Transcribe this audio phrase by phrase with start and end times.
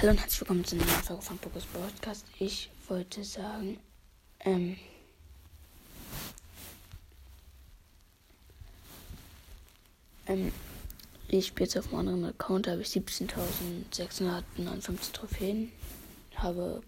[0.00, 2.24] Hallo und herzlich willkommen zu einer neuen Folge von Pokus Podcast.
[2.38, 3.78] Ich wollte sagen,
[4.46, 4.78] ähm,
[10.26, 10.52] ähm,
[11.28, 15.70] ich spiele jetzt auf einem anderen Account, habe ich 17.659 Trophäen,
[16.36, 16.80] habe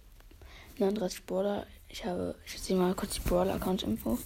[0.79, 4.19] 39 Brawler, ich habe, ich erzähle mal kurz die Brawler-Account-Info,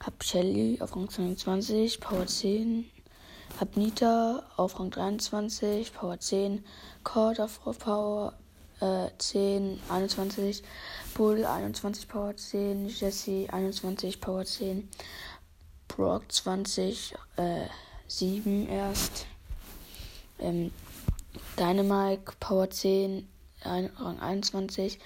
[0.00, 2.86] habe Shelly auf Rang 22, Power 10,
[3.60, 6.64] hab Nita auf Rang 23, Power 10,
[7.04, 8.34] Cord auf Power
[8.80, 10.62] äh, 10, 21,
[11.14, 14.88] Bull 21, Power 10, Jesse 21, Power 10,
[15.88, 17.66] Brock 20, äh,
[18.08, 19.26] 7 erst,
[20.38, 20.72] ähm,
[21.58, 23.28] Dynamite Power 10,
[23.64, 24.98] ein, Rang 21,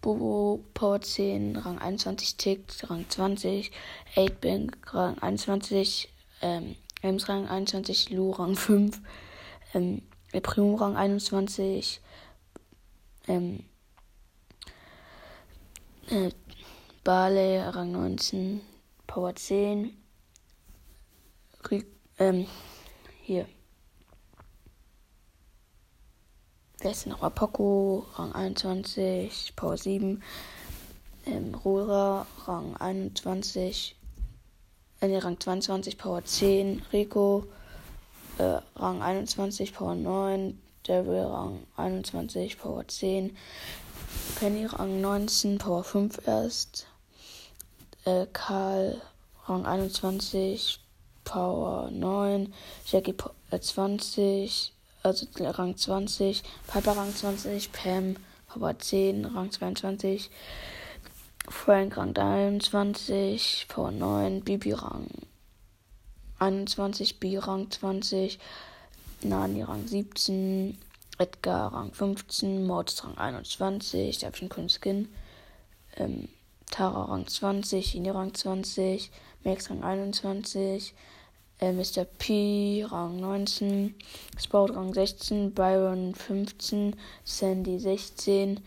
[0.00, 3.70] Bobo Power 10, Rang 21, Tick, Rang 20,
[4.16, 6.08] 8-Bank, Rang 21,
[6.40, 9.00] ähm, Ems Rang 21, Lu Rang 5,
[9.74, 10.02] ähm,
[10.42, 12.00] Primo Rang 21,
[13.26, 13.64] ähm,
[16.08, 16.30] äh,
[17.02, 18.60] Barley Rang 19,
[19.08, 19.96] Power 10,
[21.70, 21.86] Rick,
[22.18, 22.46] ähm,
[23.22, 23.46] hier.
[26.78, 27.30] Wer ist denn nochmal?
[27.30, 30.22] Poco, Rang 21, Power 7,
[31.26, 33.96] ähm, Rora, Rang 21,
[35.02, 37.44] äh, Rang 22, Power 10, Rico,
[38.38, 43.36] äh, Rang 21, Power 9, Devil Rang 21, Power 10,
[44.38, 46.86] Penny Rang 19, Power 5 erst,
[48.04, 49.00] äh, Karl
[49.46, 50.78] Rang 21,
[51.24, 52.52] Power 9,
[52.86, 53.14] Jackie
[53.50, 54.72] äh, 20,
[55.02, 58.16] also Rang 20, Piper Rang 20, Pam
[58.48, 60.30] Power 10, Rang 22,
[61.48, 65.08] Frank Rang 23, V9, Bibi Rang
[66.38, 68.38] 21, B Rang 20,
[69.22, 70.78] Nani Rang 17,
[71.18, 75.08] Edgar Rang 15, Mortis Rang 21, da habe ich einen coolen Skin,
[75.96, 76.28] ähm,
[76.70, 79.10] Tara Rang 20, Ini Rang 20,
[79.44, 80.94] Max Rang 21,
[81.58, 82.04] äh, Mr.
[82.04, 83.94] P Rang 19,
[84.38, 88.60] Sprout Rang 16, Byron 15, Sandy 16,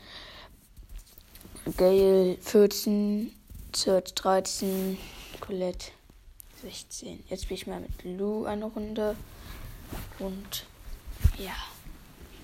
[1.77, 3.31] Gail 14,
[3.75, 4.99] Search 13,
[5.41, 5.87] Colette
[6.61, 7.23] 16.
[7.27, 9.15] Jetzt spiele ich mal mit Lou eine Runde.
[10.19, 10.65] Und
[11.39, 11.55] ja.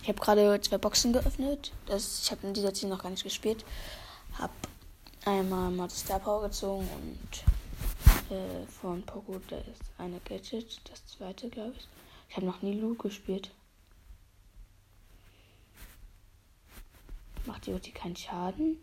[0.02, 1.72] Ich habe gerade zwei Boxen geöffnet.
[1.86, 3.64] Das, ich habe in dieser Zeit noch gar nicht gespielt.
[4.40, 4.50] Hab
[5.24, 11.48] einmal mal Star Power gezogen und äh, von Poco, da ist eine Gadget, das zweite,
[11.50, 11.88] glaube ich.
[12.28, 13.52] Ich habe noch nie Lou gespielt.
[17.46, 18.78] Macht die Ulti keinen Schaden?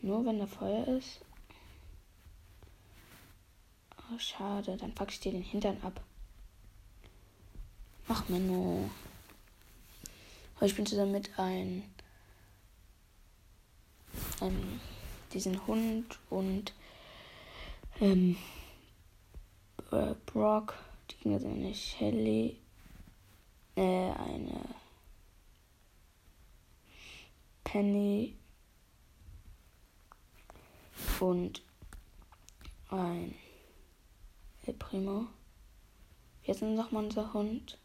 [0.00, 1.20] Nur wenn da Feuer ist?
[3.98, 4.76] Oh, schade.
[4.76, 6.00] Dann pack ich dir den Hintern ab.
[8.08, 8.88] Ach, Menno.
[10.60, 11.82] Ich bin zusammen mit einem,
[14.40, 14.80] ähm,
[15.32, 16.72] diesen Hund und
[18.00, 18.36] ähm,
[19.92, 20.74] äh, Brock.
[21.10, 22.56] Die Kinder sind eine Shelly.
[23.74, 24.60] Äh, eine
[27.66, 28.38] Penny
[31.18, 31.62] und
[32.90, 33.34] ein
[34.64, 35.26] El Primo.
[36.44, 37.78] Jetzt ist nochmal unser Hund.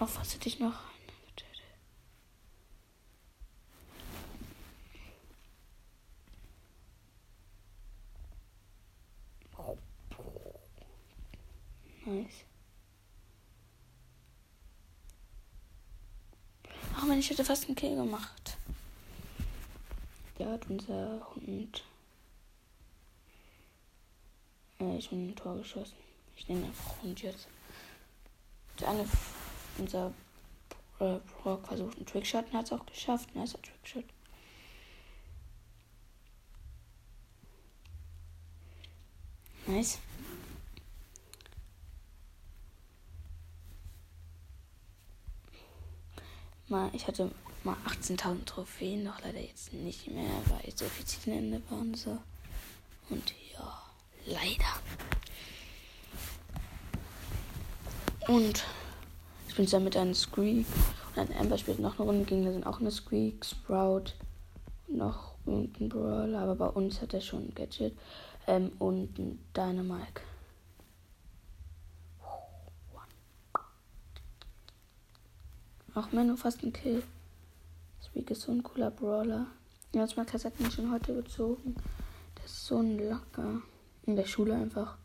[0.00, 0.94] Auch was hätte ich noch?
[12.06, 12.44] Nice.
[17.14, 18.56] Ach man, ich hätte fast einen Kill gemacht.
[20.36, 21.84] Der hat unser Hund.
[24.80, 25.94] Äh, ich bin ein Tor geschossen.
[26.34, 27.46] Ich nehme einfach Hund jetzt.
[28.80, 29.08] Der eine,
[29.78, 30.12] unser
[30.98, 33.32] Brock versucht einen Trickshot und hat es auch geschafft.
[33.36, 34.06] Nicer Trickshot.
[39.68, 40.00] Nice.
[46.68, 47.30] Mal, ich hatte
[47.62, 52.18] mal 18.000 Trophäen, noch leider jetzt nicht mehr, weil so viel Ziegenende waren so.
[53.10, 53.82] Und ja,
[54.26, 54.64] leider.
[58.28, 58.64] Und
[59.48, 60.66] ich bin zusammen mit einem Squeak
[61.14, 64.14] und ein Amber spielt noch eine Runde gegen, da sind auch eine Squeak, Sprout
[64.88, 67.94] noch irgendein Brawler, aber bei uns hat er schon ein Gadget
[68.46, 70.22] ähm, und ein Dynamite.
[75.96, 77.04] Ach, Menno, fast ein Kill.
[78.02, 79.46] Squeak ist so ein cooler Brawler.
[79.94, 81.76] Ja, zwei Kassetten schon heute gezogen.
[82.34, 83.62] Das ist so ein Lacker.
[84.04, 84.98] In der Schule einfach.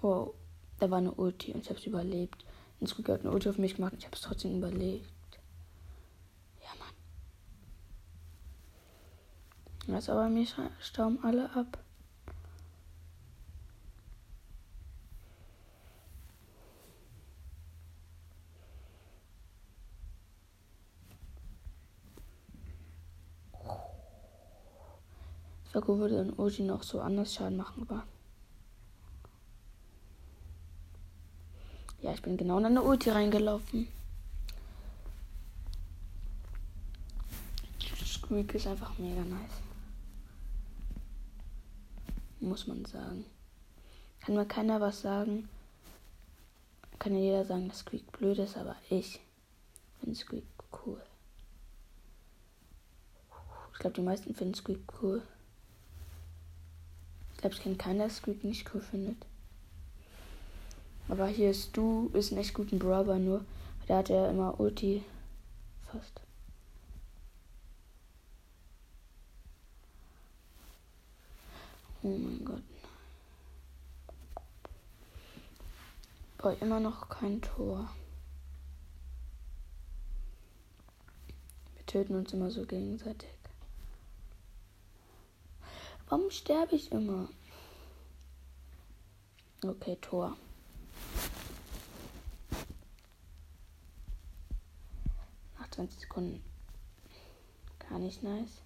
[0.00, 0.34] Wow,
[0.78, 2.44] da war eine Ulti und ich habe es überlebt.
[2.80, 5.08] Ein Squeak hat eine Ulti auf mich gemacht und ich habe es trotzdem überlebt.
[6.62, 6.70] Ja,
[9.88, 9.96] Mann.
[9.96, 10.46] Jetzt aber mir
[10.80, 11.78] stauben alle ab.
[25.72, 28.04] Saku würde ein Ulti noch so anders Schaden machen, aber.
[32.00, 33.88] Ja, ich bin genau in eine Ulti reingelaufen.
[38.04, 39.67] Squeak ist einfach mega nice.
[42.48, 43.26] Muss man sagen.
[44.20, 45.50] Kann mir keiner was sagen.
[46.98, 49.20] Kann ja jeder sagen, dass Squeak blöd ist, aber ich
[50.00, 50.44] finde Squeak
[50.86, 51.00] cool.
[53.72, 55.22] Ich glaube, die meisten finden Squeak cool.
[57.34, 59.26] Ich glaube, ich kenne keiner, der Squeak nicht cool findet.
[61.08, 63.44] Aber hier ist du, ist ein echt guten Brawler nur.
[63.88, 65.04] Der hat ja immer Ulti.
[65.92, 66.22] Fast.
[72.02, 72.62] Oh mein Gott.
[76.38, 77.90] Boah, immer noch kein Tor.
[81.74, 83.28] Wir töten uns immer so gegenseitig.
[86.08, 87.28] Warum sterbe ich immer?
[89.62, 90.36] Okay, Tor.
[95.58, 96.42] Nach 20 Sekunden.
[97.80, 98.62] Gar nicht nice.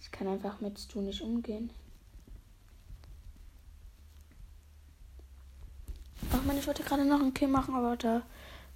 [0.00, 1.70] Ich kann einfach mit Stu nicht umgehen.
[6.32, 8.22] Ach man, ich wollte gerade noch einen Kill machen, aber da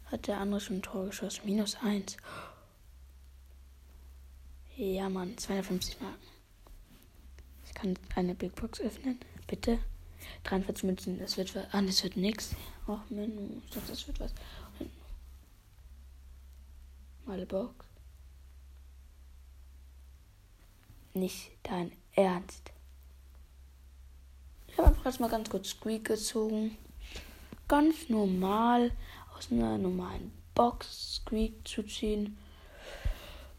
[0.07, 1.43] hat der andere schon ein Tor geschossen.
[1.45, 2.17] Minus 1.
[4.77, 6.27] Ja, Mann, 250 Marken.
[7.67, 9.19] Ich kann eine Big Box öffnen.
[9.47, 9.79] Bitte.
[10.45, 11.65] 43 Münzen, das wird was.
[11.73, 12.55] Ah, das wird nix.
[12.87, 13.61] Ach, Menü.
[13.65, 14.35] Ich dachte, das wird was.
[17.27, 17.90] Mal Box.
[21.21, 22.73] Nicht dein Ernst.
[24.69, 26.79] Ich habe einfach erstmal ganz kurz Squeak gezogen.
[27.69, 28.93] Ganz normal
[29.37, 32.39] aus einer normalen Box Squeak zu ziehen.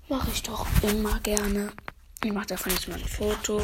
[0.10, 1.72] Mache ich doch immer gerne.
[2.24, 3.62] Ich mache davon jetzt mal ein Foto.